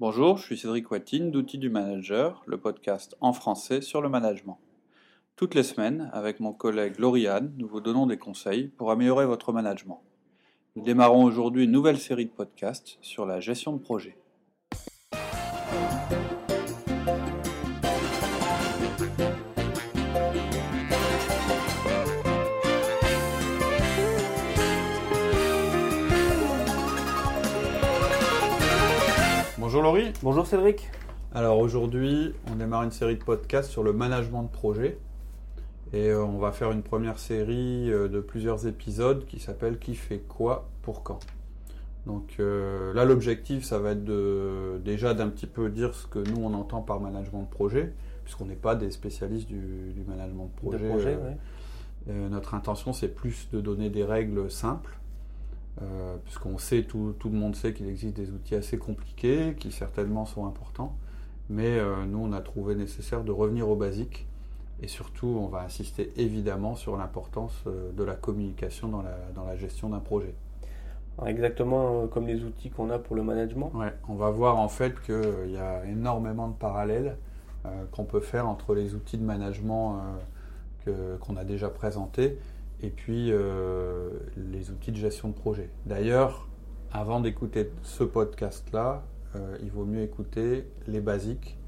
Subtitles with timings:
[0.00, 4.60] Bonjour, je suis Cédric Watine d'Outils du Manager, le podcast en français sur le management.
[5.34, 9.52] Toutes les semaines, avec mon collègue Lauriane, nous vous donnons des conseils pour améliorer votre
[9.52, 10.00] management.
[10.76, 14.16] Nous démarrons aujourd'hui une nouvelle série de podcasts sur la gestion de projet.
[29.68, 30.14] Bonjour Laurie.
[30.22, 30.90] Bonjour Cédric.
[31.34, 34.96] Alors aujourd'hui, on démarre une série de podcasts sur le management de projet.
[35.92, 39.94] Et euh, on va faire une première série euh, de plusieurs épisodes qui s'appelle Qui
[39.94, 41.18] fait quoi pour quand.
[42.06, 46.18] Donc euh, là, l'objectif, ça va être de, déjà d'un petit peu dire ce que
[46.18, 47.92] nous, on entend par management de projet,
[48.24, 51.18] puisqu'on n'est pas des spécialistes du, management de projet.
[52.06, 54.98] notre intention, c'est plus de donner des règles simples
[55.82, 59.70] euh, puisqu'on sait, tout, tout, le monde sait qu'il existe des outils assez compliqués, qui
[59.70, 60.96] certainement sont importants,
[61.48, 64.26] mais euh, nous, on a trouvé nécessaire de revenir aux basiques,
[64.82, 69.44] et surtout, on va insister évidemment sur l'importance euh, de la communication dans la, dans
[69.44, 70.34] la gestion d'un projet.
[71.26, 73.72] Exactement comme les outils qu'on a pour le management.
[73.74, 77.16] Ouais, on va voir en fait qu'il y a énormément de parallèles
[77.90, 80.00] qu'on peut faire entre les outils de management
[80.86, 82.38] qu'on a déjà présentés
[82.82, 85.70] et puis euh, les outils de gestion de projet.
[85.86, 86.48] D'ailleurs,
[86.92, 89.04] avant d'écouter ce podcast-là,
[89.36, 91.58] euh, il vaut mieux écouter les basiques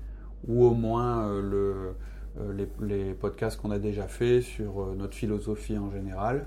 [0.46, 1.94] ou au moins euh,
[2.38, 6.46] le, les, podcasts qu'on a déjà fait sur notre philosophie en général,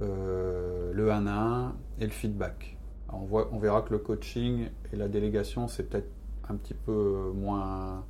[0.00, 2.76] le 1 à 1 et le feedback.
[3.12, 6.10] on, voit, on verra que le coaching et la délégation, c'est peut-être
[6.48, 8.04] un petit peu moins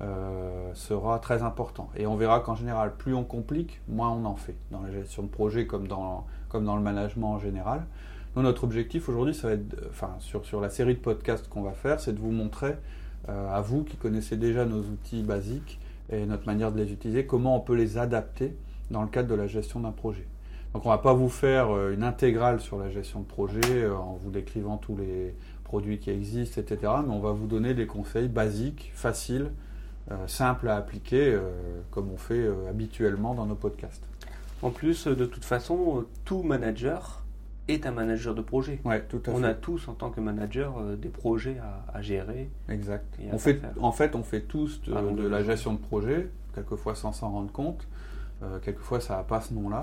[0.00, 1.88] euh, sera très important.
[1.96, 5.22] Et on verra qu'en général, plus on complique, moins on en fait dans la gestion
[5.22, 7.86] de projet comme dans, comme dans le management en général
[8.36, 11.72] notre objectif aujourd'hui, ça va être, enfin, sur, sur la série de podcasts qu'on va
[11.72, 12.76] faire, c'est de vous montrer
[13.28, 15.78] euh, à vous qui connaissez déjà nos outils basiques
[16.10, 18.56] et notre manière de les utiliser, comment on peut les adapter
[18.90, 20.26] dans le cadre de la gestion d'un projet.
[20.74, 23.60] Donc on ne va pas vous faire euh, une intégrale sur la gestion de projet
[23.82, 26.92] euh, en vous décrivant tous les produits qui existent, etc.
[27.06, 29.50] Mais on va vous donner des conseils basiques, faciles,
[30.26, 31.38] simples à appliquer,
[31.92, 34.02] comme on fait habituellement dans nos podcasts.
[34.60, 37.19] En plus, de toute façon, tout manager
[37.72, 38.80] est un manager de projet.
[38.84, 41.56] Ouais, tout à on a tous, en tant que manager, euh, des projets
[41.92, 42.50] à, gérer.
[42.68, 43.04] Exact.
[43.32, 47.30] on fait, en fait, on fait tous de, la gestion de projet, quelquefois sans s'en
[47.30, 47.86] rendre compte.
[48.42, 49.80] Euh, quelquefois, ça n'a pas ce nom-là.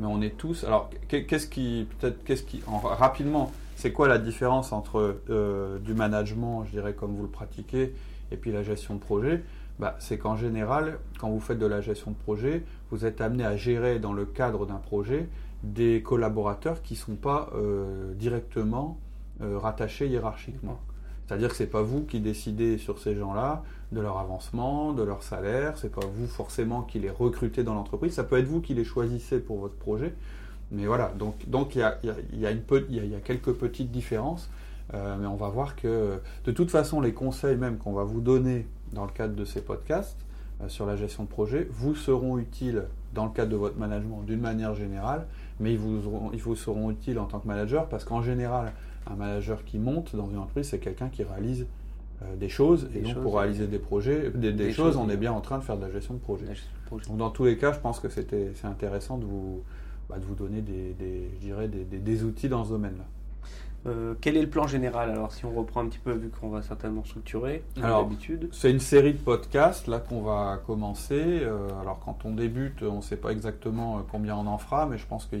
[0.00, 0.64] Mais on est tous.
[0.64, 1.86] Alors, qu'est-ce qui.
[1.98, 2.24] Peut-être.
[2.24, 2.62] Qu'est-ce qui.
[2.66, 7.94] rapidement, c'est quoi la différence entre euh, du management, je dirais, comme vous le pratiquez,
[8.32, 9.42] et puis la gestion de projet?
[9.78, 13.44] Bah, c'est qu'en général, quand vous faites de la gestion de projet, vous êtes amené
[13.44, 15.28] à gérer dans le cadre d'un projet
[15.64, 18.98] des collaborateurs qui ne sont pas euh, directement
[19.40, 20.78] euh, rattachés hiérarchiquement.
[21.26, 25.02] C'est-à-dire que ce n'est pas vous qui décidez sur ces gens-là de leur avancement, de
[25.02, 28.46] leur salaire, ce n'est pas vous forcément qui les recrutez dans l'entreprise, ça peut être
[28.46, 30.14] vous qui les choisissez pour votre projet.
[30.70, 34.50] Mais voilà, donc il donc, y, a, y, a, y, a quelques petites différences,
[34.92, 38.20] euh, mais on va voir que de toute façon, les conseils même qu'on va vous
[38.20, 40.18] donner dans le cadre de ces podcasts
[40.68, 42.84] sur la gestion de projet vous seront utiles
[43.14, 45.26] dans le cadre de votre management d'une manière générale
[45.60, 48.72] mais ils vous, ils vous seront utiles en tant que manager parce qu'en général,
[49.06, 51.66] un manager qui monte dans une entreprise, c'est quelqu'un qui réalise
[52.22, 52.88] euh, des choses.
[52.94, 55.76] et donc, pour réaliser des projets, des, choses, on est bien en train de faire
[55.76, 56.46] de la gestion de projet.
[56.90, 59.62] Donc, dans tous les cas, je pense que c'était, c'est intéressant de vous,
[60.08, 60.94] bah, de vous donner des,
[61.34, 63.04] je dirais des, des, outils dans ce domaine-là.
[63.86, 66.48] Euh, quel est le plan général Alors, si on reprend un petit peu, vu qu'on
[66.48, 68.48] va certainement structurer, alors d'habitude?
[68.52, 71.40] C'est une série de podcasts là qu'on va commencer.
[71.42, 74.96] Euh, alors, quand on débute, on ne sait pas exactement combien on en fera, mais
[74.96, 75.36] je pense que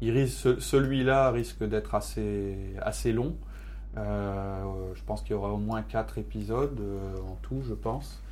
[0.00, 3.34] celui-là risque d'être assez, assez long.
[3.96, 6.80] je pense qu'il y aura au moins 4 épisodes
[7.28, 8.22] en tout, je pense.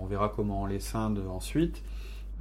[0.00, 1.82] on verra comment on les scinde ensuite.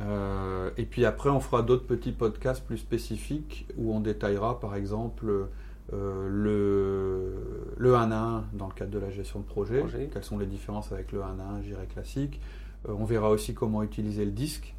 [0.02, 4.76] Euh, et puis après, on fera d'autres petits podcasts plus spécifiques où on détaillera par
[4.76, 5.48] exemple
[5.94, 10.24] euh, le, le 1 à 1 dans le cadre de la gestion de projet, quelles
[10.24, 12.40] sont les différences avec le 1 à 1, j'irai classique.
[12.88, 14.74] Euh, on verra aussi comment utiliser le disque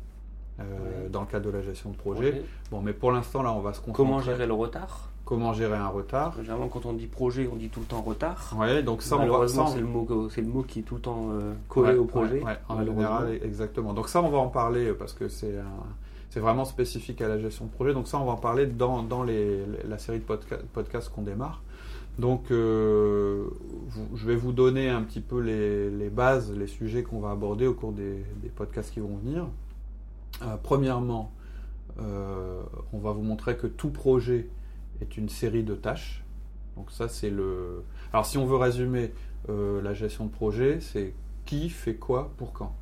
[1.10, 2.42] dans le cadre de la gestion de projet.
[2.72, 3.92] Bon, mais pour l'instant, là, on va se concentrer.
[3.92, 5.08] Comment gérer le retard?
[5.28, 6.34] Comment gérer un retard?
[6.38, 8.54] Généralement, quand on dit projet, on dit tout le temps retard.
[8.58, 11.28] Oui, donc ça, Malheureusement, c'est le, mot, c'est le mot qui est tout le temps
[11.32, 12.42] euh, collé au projet.
[12.66, 13.92] en général, exactement.
[13.92, 15.54] Donc ça, on va en parler euh, parce que c'est
[16.30, 17.94] c'est vraiment spécifique à la gestion de projet.
[17.94, 20.24] Donc ça, on va en parler dans, la série de
[20.72, 21.62] podcasts qu'on démarre.
[22.18, 23.44] Donc, euh,
[24.16, 27.74] je vais vous donner un petit peu les, bases, les sujets qu'on va aborder au
[27.74, 28.24] cours des,
[28.56, 29.46] podcasts qui vont venir.
[30.62, 31.32] premièrement,
[31.98, 34.48] on va vous montrer que tout projet
[35.00, 36.24] est une série de tâches.
[36.76, 37.82] Donc ça, c'est le...
[38.12, 39.12] Alors si on veut résumer
[39.48, 41.12] euh, la gestion de projet, c'est
[41.44, 42.74] qui fait quoi pour quand.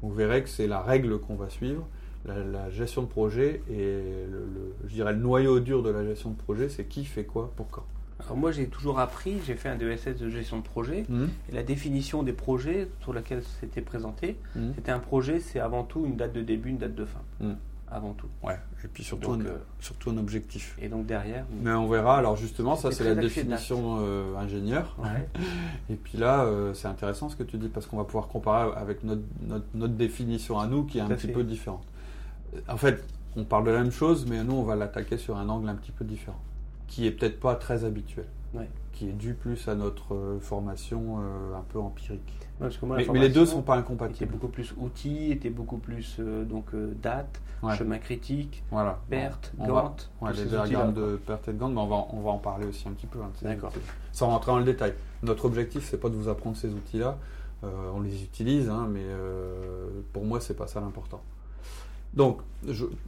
[0.00, 1.86] Vous verrez que c'est la règle qu'on va suivre.
[2.24, 6.36] La, gestion de projet et le, je dirais le noyau dur de la gestion de
[6.36, 7.84] projet, c'est qui fait quoi pour quand.
[8.20, 11.24] Alors moi j'ai toujours appris, j'ai fait un DESS de gestion de projet, mmh.
[11.50, 14.70] et la définition des projets sur laquelle c'était présenté, mmh.
[14.74, 17.22] c'était un projet, c'est avant tout une date de début, une date de fin.
[17.40, 17.54] Mmh
[17.90, 18.28] avant tout.
[18.42, 20.76] Ouais, et puis surtout, un, euh, surtout un objectif.
[20.80, 21.44] Et donc derrière.
[21.62, 24.96] Mais on verra, alors justement, ça c'est la définition euh, ingénieur.
[25.90, 28.70] et puis là, euh, c'est intéressant ce que tu dis parce qu'on va pouvoir comparer
[28.76, 29.22] avec notre,
[29.74, 31.84] notre, définition à nous qui est un petit peu différente.
[32.68, 33.04] En fait,
[33.36, 35.74] on parle de la même chose, mais nous on va l'attaquer sur un angle un
[35.74, 36.40] petit peu différent,
[36.86, 38.26] qui est peut-être pas très habituel.
[38.92, 43.76] Qui est dû plus à notre formation un peu empirique mais, les deux sont pas
[43.76, 44.24] incompatibles.
[44.24, 47.40] Était beaucoup plus outils, était beaucoup plus euh, donc euh, date,
[47.76, 48.98] chemin critique, voilà.
[49.08, 50.10] perte, Gantt.
[50.34, 52.88] les diagrammes de perte et de Gantt, mais on va, on va en parler aussi
[52.88, 53.20] un petit peu.
[53.20, 53.72] Hein, D'accord.
[54.12, 54.94] Sans rentrer dans le détail.
[55.22, 57.18] Notre objectif, c'est pas de vous apprendre ces outils-là.
[57.64, 59.04] Euh, on les utilise, hein, mais
[60.12, 61.20] pour moi, c'est pas ça l'important.
[62.18, 62.40] Donc,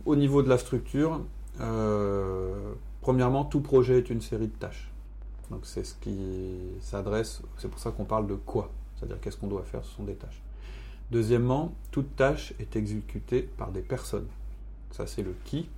[0.06, 1.20] au niveau de la structure,
[3.02, 4.90] premièrement, tout projet est une série de tâches.
[5.50, 6.16] Donc, c'est ce qui
[6.80, 7.42] s'adresse.
[7.58, 8.70] C'est pour ça qu'on parle de quoi
[9.00, 10.42] c'est-à-dire qu'est-ce qu'on doit faire, ce sont des tâches.
[11.10, 14.26] Deuxièmement, toute tâche est exécutée par des personnes.
[14.90, 15.68] Ça, c'est le qui.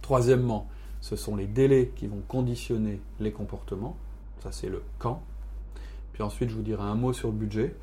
[0.00, 0.66] Troisièmement,
[1.02, 3.96] ce sont les délais qui vont conditionner les comportements.
[4.42, 5.22] Ça, c'est le quand.
[6.14, 7.74] Puis ensuite, je vous dirai un mot sur le budget,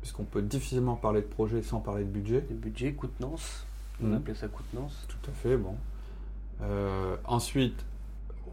[0.00, 2.46] puisqu'on peut difficilement parler de projet sans parler de budget.
[2.48, 3.66] Le budget, coûtenance.
[4.02, 4.14] On mmh.
[4.14, 5.06] appelle ça coûtenance.
[5.08, 5.76] Tout à fait, bon.
[6.62, 7.84] Euh, ensuite,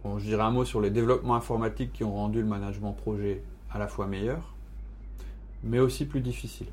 [0.03, 3.79] je dirai un mot sur les développements informatiques qui ont rendu le management projet à
[3.79, 4.55] la fois meilleur
[5.63, 6.67] mais aussi plus difficile.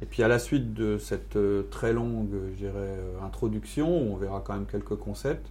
[0.00, 4.12] Et puis à la suite de cette euh, très longue, je dirais, euh, introduction, où
[4.12, 5.50] on verra quand même quelques concepts,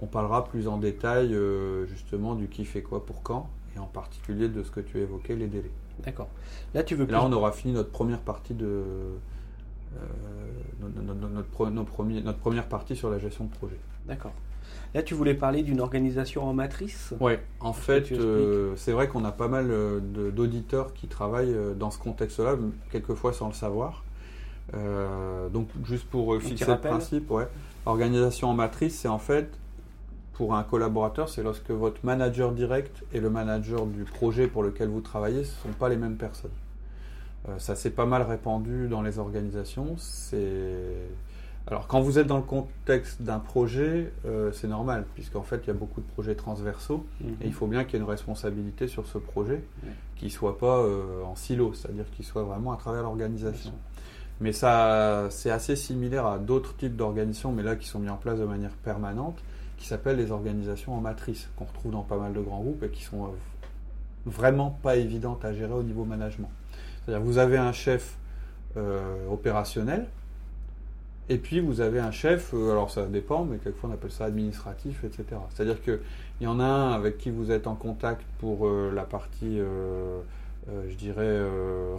[0.00, 3.86] on parlera plus en détail euh, justement du qui fait quoi pour quand, et en
[3.86, 5.70] particulier de ce que tu évoquais, les délais.
[6.04, 6.28] D'accord.
[6.74, 8.82] Là, tu veux Là, on aura fini notre première partie de
[10.80, 13.78] notre, notre première partie sur la gestion de projet.
[14.06, 14.32] D'accord.
[14.94, 17.12] Là, tu voulais parler d'une organisation en matrice?
[17.20, 21.74] Oui, en fait, euh, c'est vrai qu'on a pas mal euh, d'auditeurs qui travaillent euh,
[21.74, 22.56] dans ce contexte-là,
[22.90, 24.04] quelquefois sans le savoir.
[25.52, 27.46] donc, juste pour fixer le principe, ouais.
[27.84, 29.48] Organisation en matrice, c'est en fait,
[30.32, 34.88] pour un collaborateur, c'est lorsque votre manager direct et le manager du projet pour lequel
[34.88, 36.50] vous travaillez ne sont pas les mêmes personnes.
[37.58, 39.94] Ça s'est pas mal répandu dans les organisations.
[39.98, 40.94] C'est
[41.68, 45.66] alors, quand vous êtes dans le contexte d'un projet, euh, c'est normal, puisqu'en fait, il
[45.66, 47.30] y a beaucoup de projets transversaux, mhm.
[47.40, 49.64] et il faut bien qu'il y ait une responsabilité sur ce projet,
[50.14, 53.72] qui ne soit pas euh, en silo, c'est-à-dire qu'il soit vraiment à travers l'organisation.
[54.40, 58.16] Mais ça, c'est assez similaire à d'autres types d'organisations, mais là qui sont mis en
[58.16, 59.42] place de manière permanente,
[59.76, 62.90] qui s'appellent les organisations en matrice, qu'on retrouve dans pas mal de grands groupes et
[62.90, 63.28] qui sont euh,
[64.26, 66.50] vraiment pas évidentes à gérer au niveau management.
[67.06, 68.16] C'est-à-dire, vous avez un chef
[69.30, 70.06] opérationnel,
[71.28, 74.26] et puis vous avez un chef, euh, alors ça dépend, mais quelquefois on appelle ça
[74.26, 75.24] administratif, etc.
[75.50, 75.98] C'est-à-dire qu'il
[76.40, 80.20] y en a un avec qui vous êtes en contact pour euh, la partie, euh,
[80.88, 81.40] je dirais,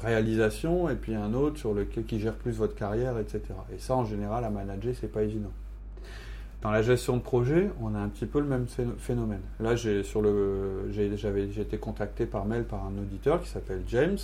[0.01, 3.41] réalisation, et puis un autre sur lequel qui gère plus votre carrière, etc.
[3.73, 5.51] Et ça, en général, à manager, c'est pas évident.
[6.61, 8.65] Dans la gestion de projet, on a un petit peu le même
[8.97, 9.41] phénomène.
[9.61, 14.17] Là, j'ai été contacté par mail par un auditeur qui s'appelle James.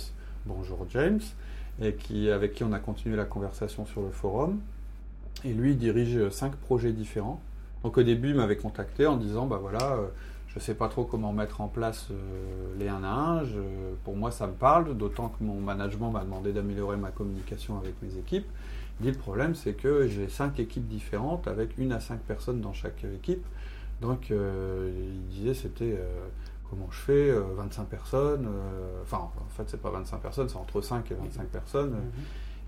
[0.46, 1.22] Bonjour James,
[1.80, 4.60] et qui, avec qui on a continué la conversation sur le forum.
[5.42, 7.40] Et lui, il dirige cinq projets différents.
[7.82, 10.06] Donc au début, il m'avait contacté en disant, bah voilà, euh,
[10.48, 12.08] je ne sais pas trop comment mettre en place
[12.78, 13.42] les 1 à 1.
[14.04, 17.94] pour moi, ça me parle, d'autant que mon management m'a demandé d'améliorer ma communication avec
[18.02, 18.46] mes équipes.
[19.00, 22.60] Il dit le problème, c'est que j'ai 5 équipes différentes avec une à 5 personnes
[22.60, 23.46] dans chaque équipe.
[24.02, 25.98] Donc, il disait c'était
[26.70, 28.48] comment je fais 25 personnes.
[29.02, 31.90] enfin, en fait, c'est pas 25 personnes, c'est entre 5 et 25 personnes.
[31.90, 32.24] Mhm.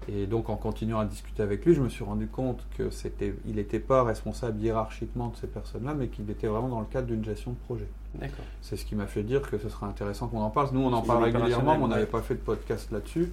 [0.09, 3.35] Et donc en continuant à discuter avec lui, je me suis rendu compte que c'était,
[3.45, 7.09] il n'était pas responsable hiérarchiquement de ces personnes-là, mais qu'il était vraiment dans le cadre
[7.09, 7.89] d'une gestion de projet.
[8.15, 8.45] D'accord.
[8.61, 10.69] C'est ce qui m'a fait dire que ce serait intéressant qu'on en parle.
[10.73, 13.33] Nous, on en parle régulièrement, mais on n'avait pas fait de podcast là-dessus.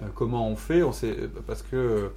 [0.00, 0.82] Euh, comment on fait?
[0.82, 1.14] On sait,
[1.46, 2.08] Parce que euh,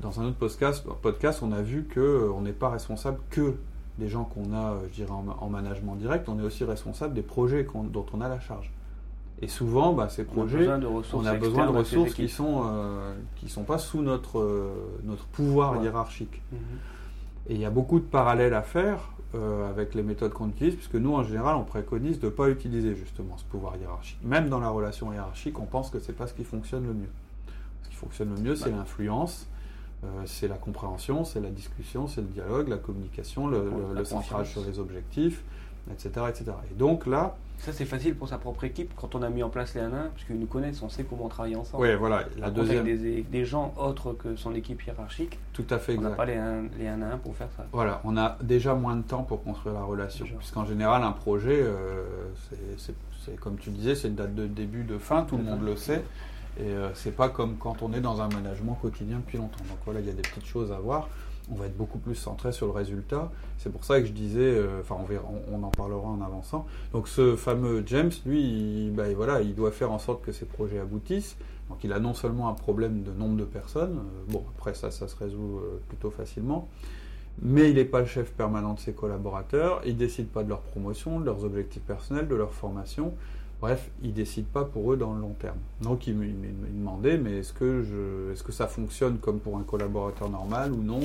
[0.00, 3.54] dans un autre podcast, podcast on a vu qu'on euh, n'est pas responsable que
[3.98, 7.66] des gens qu'on a, je dirais, en, management direct, on est aussi responsable des projets
[7.92, 8.72] dont on a la charge.
[9.42, 10.68] Et souvent, bah, ces projets,
[11.12, 14.72] on a besoin de ressources, qui sont euh, qui sont pas sous notre euh,
[15.04, 16.40] notre pouvoir hiérarchique.
[16.52, 16.58] Mhm.
[17.48, 20.76] Et il y a beaucoup de parallèles à faire euh, avec les méthodes qu'on utilise,
[20.76, 24.18] puisque nous, en général, on préconise de ne pas utiliser justement ce pouvoir hiérarchique.
[24.22, 27.10] Même dans la relation hiérarchique, on pense que c'est pas ce qui fonctionne le mieux.
[27.82, 29.48] Ce qui fonctionne le mieux, c'est l'influence,
[30.26, 34.64] c'est la compréhension, c'est la discussion, c'est le dialogue, la communication, le, le centrage sur
[34.64, 35.42] les objectifs,
[35.90, 36.52] etc., etc.
[36.70, 39.48] Et donc là, ça, c'est facile pour sa propre équipe quand on a mis en
[39.48, 41.84] place les 1 1, puisqu'ils nous connaissent, on sait comment travailler ensemble.
[41.84, 42.24] Oui, voilà.
[42.36, 42.84] La deuxième...
[42.84, 45.38] Des, des, gens autres que son équipe hiérarchique.
[45.54, 47.64] Tout à fait On n'a pas les 1, les 1 à 1 pour faire ça.
[47.72, 50.26] Voilà, on a déjà moins de temps pour construire la relation.
[50.38, 52.04] Puisqu'en général, un projet, euh,
[52.76, 52.94] c'est
[53.36, 56.04] comme tu disais, c'est une date de début, de fin, tout le monde le sait.
[56.58, 59.64] Et euh, c'est pas comme quand on est dans un management quotidien depuis longtemps.
[59.68, 61.08] Donc voilà, il y a des petites choses à voir
[61.50, 63.30] on va être beaucoup plus centré sur le résultat.
[63.58, 64.96] C'est pour ça que je disais, euh, enfin
[65.52, 66.66] on, en parlera en avançant.
[66.92, 70.46] Donc ce fameux James, lui, il, bah, voilà, il doit faire en sorte que ses
[70.46, 71.36] projets aboutissent.
[71.68, 74.90] Donc il a non seulement un problème de nombre de personnes, euh, bon après ça,
[74.90, 76.68] ça se résout euh, plutôt facilement,
[77.40, 80.60] mais il n'est pas le chef permanent de ses collaborateurs, il décide pas de leur
[80.60, 83.14] promotion, de leurs objectifs personnels, de leur formation.
[83.64, 85.56] Bref, il ne décide pas pour eux dans le long terme.
[85.80, 89.62] Donc il me, demandait, mais est-ce que, je, est-ce que ça fonctionne comme pour un
[89.62, 91.00] collaborateur normal ou non?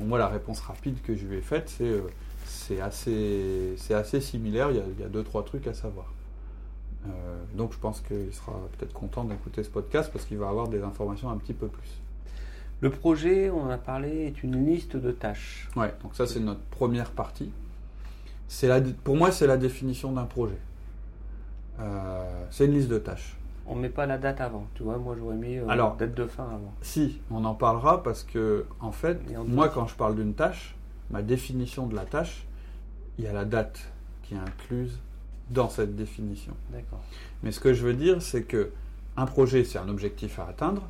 [0.00, 2.00] Moi, la réponse rapide que je lui ai faite, c'est, euh,
[2.46, 5.72] c'est, assez, c'est assez similaire, il y, a, il y, a, deux, trois trucs à
[5.72, 6.12] savoir.
[7.06, 7.10] Euh,
[7.54, 10.82] donc je pense qu'il sera peut-être content d'écouter ce podcast parce qu'il va avoir des
[10.82, 12.00] informations un petit peu plus.
[12.80, 15.68] Le projet, on en a parlé, est une liste de tâches.
[15.76, 17.52] Ouais, donc ça c'est notre première partie.
[18.48, 20.58] C'est la, pour moi, c'est la définition d'un projet.
[21.80, 23.36] Euh, c'est une liste de tâches.
[23.66, 26.14] On ne met pas la date avant, tu vois, moi j'aurais mis euh, Alors, date
[26.14, 26.72] de fin avant.
[26.80, 30.74] Si, on en parlera parce que, en fait, moi quand je parle d'une tâche,
[31.10, 32.46] ma définition de la tâche,
[33.18, 33.80] il y a la date
[34.22, 34.98] qui est incluse
[35.50, 36.54] dans cette définition.
[36.70, 37.00] D'accord.
[37.42, 38.70] Mais ce que je veux dire, c'est que
[39.16, 40.82] un projet, c'est un objectif à atteindre,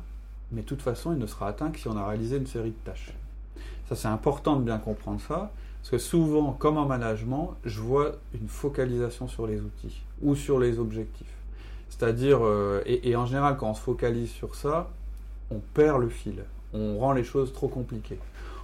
[0.51, 2.71] mais de toute façon, il ne sera atteint que si on a réalisé une série
[2.71, 3.13] de tâches.
[3.87, 8.11] Ça, c'est important de bien comprendre ça, parce que souvent, comme en management, je vois
[8.33, 11.33] une focalisation sur les outils ou sur les objectifs.
[11.89, 14.89] C'est-à-dire, euh, et, en général, quand on se focalise sur ça,
[15.49, 16.43] on perd le fil.
[16.73, 18.19] On rend les choses trop compliquées.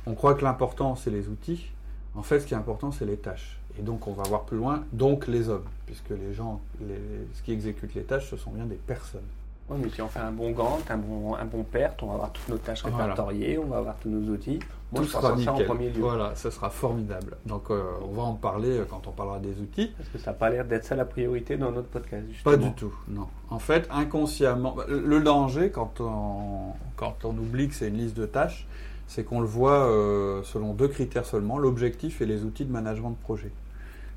[0.05, 1.65] On croit que l'important, c'est les outils.
[2.13, 3.57] En fait, ce qui est important, c'est les tâches.
[3.79, 7.51] Et donc, on va voir plus loin, donc les hommes, puisque les gens, ce qui
[7.51, 9.27] exécute les tâches, ce sont bien des personnes.
[9.67, 12.13] Oui, mais si on fait un bon Gantt, un bon, un bon PERT, on va
[12.13, 14.59] avoir toutes nos tâches répertoriées, on va avoir tous nos outils.
[14.91, 15.53] Moi, Tout sera nickel.
[15.53, 16.01] en premier lieu.
[16.01, 17.37] Voilà, ça sera formidable.
[17.47, 19.91] Donc, euh, on va en parler euh, quand on parlera des outils.
[19.97, 22.55] Parce que ça n'a pas l'air d'être ça la priorité dans notre podcast, justement.
[22.55, 23.25] Pas du tout, non.
[23.49, 28.15] En fait, inconsciemment, bah, le danger, quand on, quand on oublie que c'est une liste
[28.15, 28.67] de tâches,
[29.07, 33.09] c'est qu'on le voit euh, selon deux critères seulement, l'objectif et les outils de management
[33.09, 33.51] de projet.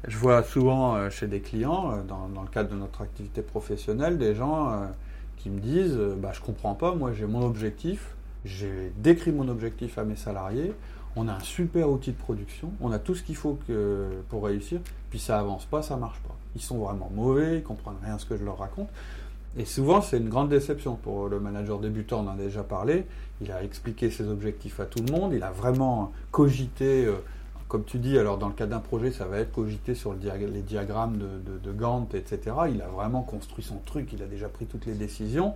[0.06, 4.34] Je vois souvent chez des clients, dans, dans, le cadre de notre activité professionnelle, des
[4.34, 4.86] gens
[5.38, 8.14] qui me disent euh, bah, Je comprends pas, moi j'ai mon objectif,
[8.44, 10.72] j'ai décrit mon objectif à mes salariés,
[11.16, 13.58] on a un super outil de production, on a tout ce qu'il faut
[14.28, 14.80] pour réussir,
[15.10, 16.36] puis ça avance pas, ça marche pas.
[16.54, 18.88] Ils sont vraiment mauvais, ils comprennent rien à ce que je leur raconte.
[19.56, 23.06] Et souvent, c'est une grande déception pour le manager débutant, on en a déjà parlé.
[23.40, 27.06] Il a expliqué ses objectifs à tout le monde, il a vraiment cogité.
[27.06, 27.16] Euh,
[27.68, 30.62] comme tu dis, alors dans le cas d'un projet, ça va être cogité sur les
[30.62, 32.56] diagrammes de, Gantt, etc.
[32.72, 35.54] Il a vraiment construit son truc, il a déjà pris toutes les décisions.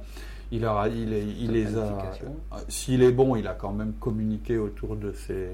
[0.50, 1.08] Il, a, il,
[1.50, 1.80] les a.
[1.80, 5.48] Euh, s'il est bon, il a quand même communiqué autour de ces,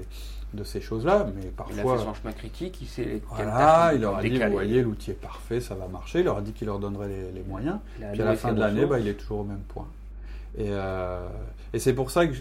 [0.53, 1.75] de ces choses-là, mais parfois.
[1.75, 3.21] Il a fait son chemin critique, il sait.
[3.29, 6.19] Voilà, il leur a dit, vous voyez, l'outil est parfait, ça va marcher.
[6.19, 7.77] Il leur a dit qu'il leur donnerait les, moyens.
[8.11, 9.87] Puis à la fin de l'année, bah, il est toujours au même point.
[10.57, 11.29] Et, euh,
[11.71, 12.33] et c'est pour ça que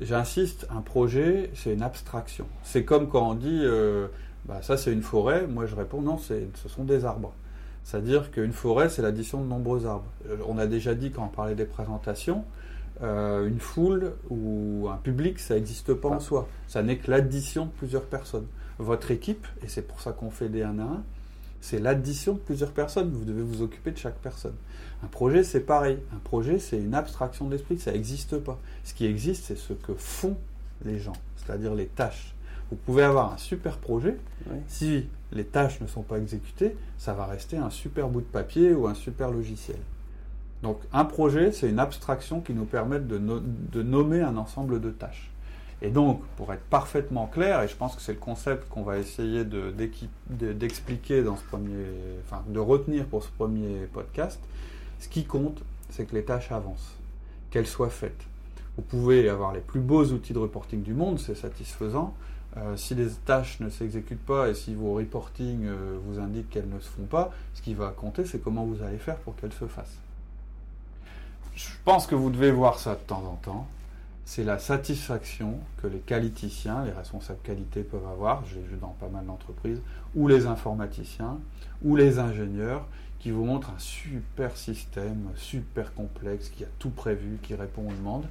[0.00, 2.46] j'insiste, un projet, c'est une abstraction.
[2.62, 4.08] C'est comme quand on dit, euh,
[4.44, 7.32] bah, ça c'est une forêt, moi je réponds, non, ce sont des arbres.
[7.84, 10.10] C'est-à-dire qu'une forêt, c'est l'addition de nombreux arbres.
[10.28, 12.44] Euh, on a déjà dit quand on parlait des présentations,
[13.02, 16.48] euh, une foule ou un public, ça n'existe pas en soi.
[16.66, 18.46] Ça n'est que l'addition de plusieurs personnes.
[18.78, 21.02] Votre équipe, et c'est pour ça qu'on fait des 1 à 1,
[21.60, 23.10] c'est l'addition de plusieurs personnes.
[23.10, 24.54] Vous devez vous occuper de chaque personne.
[25.02, 25.98] Un projet, c'est pareil.
[26.14, 28.58] Un projet, c'est une abstraction d'esprit, ça n'existe pas.
[28.84, 30.36] Ce qui existe, c'est ce que font
[30.84, 32.34] les gens, c'est-à-dire les tâches.
[32.70, 34.18] Vous pouvez avoir un super projet,
[34.66, 38.74] si les tâches ne sont pas exécutées, ça va rester un super bout de papier
[38.74, 39.78] ou un super logiciel.
[40.62, 44.90] Donc un projet, c'est une abstraction qui nous permet de, de nommer un ensemble de
[44.90, 45.30] tâches.
[45.80, 48.98] Et donc, pour être parfaitement clair, et je pense que c'est le concept qu'on va
[48.98, 49.44] essayer
[50.28, 51.84] d'expliquer dans ce premier,
[52.24, 54.40] enfin, de retenir pour ce premier podcast,
[54.98, 56.96] ce qui compte, c'est que les tâches avancent,
[57.50, 58.26] qu'elles soient faites.
[58.76, 62.14] Vous pouvez avoir les plus beaux outils de reporting du monde, c'est satisfaisant.
[62.56, 66.68] Euh, si les tâches ne s'exécutent pas et si vos reporting euh, vous indiquent qu'elles
[66.68, 69.52] ne se font pas, ce qui va compter, c'est comment vous allez faire pour qu'elles
[69.52, 69.98] se fassent.
[71.54, 73.68] Je pense que vous devez voir ça de temps en temps
[74.28, 79.08] c'est la satisfaction que les qualiticiens, les responsables qualité peuvent avoir, j'ai vu dans pas
[79.08, 79.80] mal d'entreprises,
[80.14, 81.38] ou les informaticiens,
[81.82, 82.86] ou les ingénieurs,
[83.20, 87.94] qui vous montrent un super système, super complexe, qui a tout prévu, qui répond aux
[87.94, 88.26] demandes.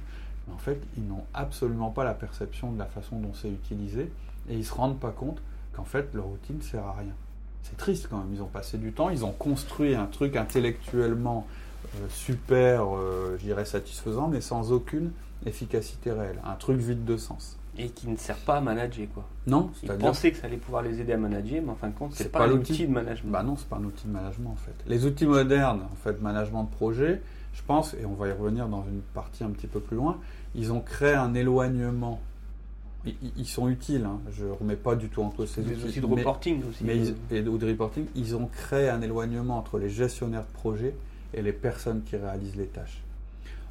[0.46, 4.12] Mais en fait, ils n'ont absolument pas la perception de la façon dont c'est utilisé,
[4.48, 7.14] et ils ne se rendent pas compte qu'en fait, leur outil ne sert à rien.
[7.64, 11.44] C'est triste quand même, ils ont passé du temps, ils ont construit un truc intellectuellement
[12.10, 15.12] super, euh, je dirais satisfaisant, mais sans aucune
[15.46, 17.56] efficacité réelle, un truc vide de sens.
[17.76, 19.24] Et qui ne sert pas à manager, quoi.
[19.46, 21.94] Non, Ils pensaient que ça allait pouvoir les aider à manager, mais en fin de
[21.94, 23.30] compte, c'est pas, pas un outil de management.
[23.30, 24.74] Bah non, c'est pas un outil de management en fait.
[24.86, 27.22] Les outils modernes, en fait, management de projet,
[27.54, 30.18] je pense, et on va y revenir dans une partie un petit peu plus loin,
[30.54, 32.20] ils ont créé un éloignement.
[33.36, 34.20] Ils, sont utiles, hein.
[34.32, 35.84] je ne remets pas du tout en cause ces outils.
[35.86, 36.84] outils de reporting aussi.
[36.84, 36.98] Mais
[37.30, 40.94] et de reporting, ils ont créé un éloignement entre les gestionnaires de projet
[41.34, 43.02] et les personnes qui réalisent les tâches.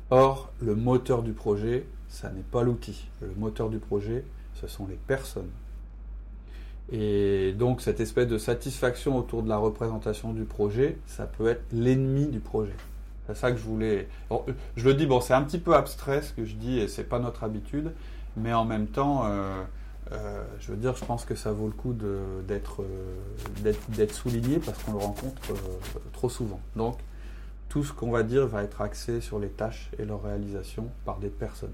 [0.10, 3.08] Or, le moteur du projet, ça n'est pas l'outil.
[3.22, 4.24] Le moteur du projet,
[4.56, 5.50] ce sont les personnes.
[6.92, 11.66] Et donc, cette espèce de satisfaction autour de la représentation du projet, ça peut être
[11.74, 12.76] l'ennemi du projet.
[13.28, 14.08] C'est ça que je voulais.
[14.78, 17.04] je le dis, bon, c'est un petit peu abstrait ce que je dis et c'est
[17.04, 17.92] pas notre habitude,
[18.38, 19.62] mais en même temps, euh,
[20.14, 24.82] euh, je veux dire, je pense que ça vaut le coup euh, d'être souligné parce
[24.82, 25.42] qu'on le rencontre
[26.14, 26.62] trop souvent.
[26.78, 26.98] Donc,
[27.70, 31.18] tout ce qu'on va dire va être axé sur les tâches et leur réalisation par
[31.18, 31.74] des personnes.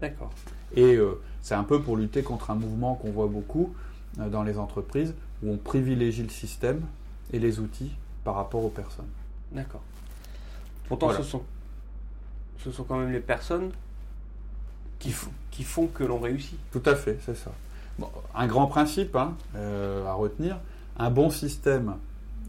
[0.00, 0.30] D'accord.
[0.74, 3.74] Et euh, c'est un peu pour lutter contre un mouvement qu'on voit beaucoup
[4.18, 6.80] euh, dans les entreprises où on privilégie le système
[7.32, 7.92] et les outils
[8.24, 9.08] par rapport aux personnes.
[9.52, 9.82] D'accord.
[10.88, 11.42] Pourtant, ce, sont,
[12.58, 13.70] ce sont quand même les personnes
[14.98, 15.14] qui,
[15.50, 16.58] qui font que l'on réussit.
[16.72, 17.52] Tout à fait, c'est ça.
[18.34, 20.58] un grand principe hein, euh, à retenir,
[20.98, 21.96] un bon système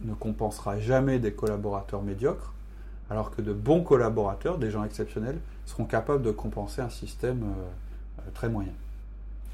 [0.03, 2.53] ne compensera jamais des collaborateurs médiocres,
[3.09, 8.19] alors que de bons collaborateurs, des gens exceptionnels, seront capables de compenser un système euh,
[8.19, 8.71] euh, très moyen.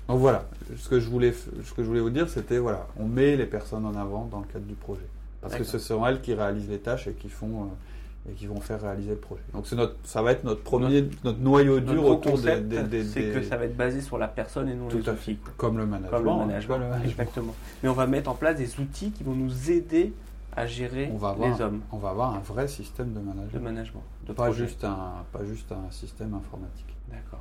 [0.08, 0.46] Donc voilà,
[0.78, 3.46] ce que je voulais, ce que je voulais vous dire, c'était voilà, on met les
[3.46, 5.06] personnes en avant dans le cadre du projet,
[5.42, 8.46] parce que ce sont elles qui réalisent les tâches et qui font euh, et qui
[8.46, 9.42] vont faire réaliser le projet.
[9.54, 13.32] Donc c'est notre, ça va être notre premier, notre, noyau dur autour des, des, C'est
[13.32, 15.38] que ça va être basé sur la personne et non les outils.
[15.56, 16.10] Comme le management.
[16.12, 17.56] Comme le management, exactement.
[17.82, 20.14] Mais on va mettre en place des outils qui vont nous aider
[20.58, 21.82] à gérer on va avoir, les hommes.
[21.92, 23.54] On va avoir un vrai système de management.
[23.54, 24.04] De management.
[24.26, 26.96] De pas, juste un, pas juste un système informatique.
[27.10, 27.40] D'accord.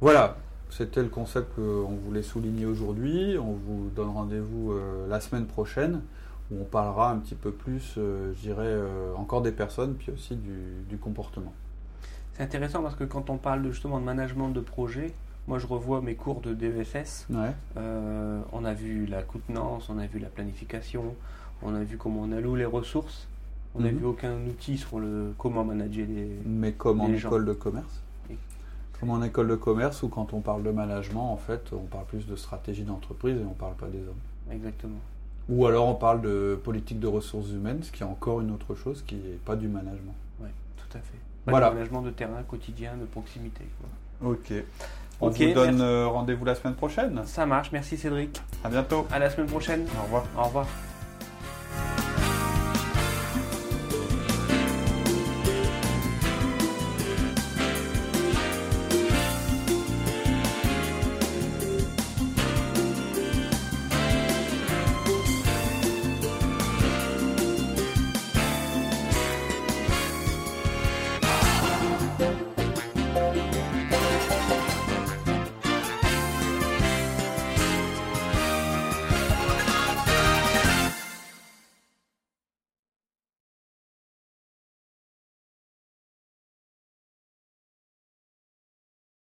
[0.00, 0.36] Voilà,
[0.70, 3.36] c'était le concept qu'on voulait souligner aujourd'hui.
[3.38, 6.00] On vous donne rendez-vous euh, la semaine prochaine
[6.50, 10.12] où on parlera un petit peu plus, euh, je dirais, euh, encore des personnes, puis
[10.12, 11.52] aussi du, comportement.
[12.34, 15.12] C'est intéressant parce que quand on parle justement de management de projet,
[15.48, 16.54] moi je revois mes cours de.
[16.54, 17.52] Ouais.
[18.52, 21.14] on a vu la contenance, on a vu la planification,
[21.64, 23.26] on a vu comment on alloue les ressources.
[23.74, 23.98] On n'a mhm.
[23.98, 26.28] vu aucun outil sur le comment manager les.
[26.46, 28.00] Mais comme en école de commerce.
[29.00, 32.04] Comme en école de commerce où quand on parle de management, en fait, on parle
[32.06, 34.52] plus de stratégie d'entreprise et on ne parle pas des hommes.
[34.52, 35.00] Exactement.
[35.48, 38.74] Ou alors on parle de politique de ressources humaines, ce qui est encore une autre
[38.74, 40.14] chose qui n'est pas du management.
[40.40, 41.18] Oui, tout à fait.
[41.46, 41.70] voilà.
[41.70, 43.64] Du management de terrain quotidien, de proximité.
[44.24, 44.52] Ok.
[45.20, 47.20] On vous donne euh, rendez-vous la semaine prochaine.
[47.26, 48.40] Ça marche, merci Cédric.
[48.64, 49.06] À bientôt.
[49.10, 49.86] À la semaine prochaine.
[49.98, 50.24] Au revoir.
[50.36, 50.66] Au revoir.